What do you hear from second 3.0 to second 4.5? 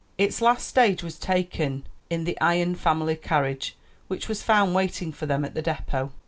carriage, which was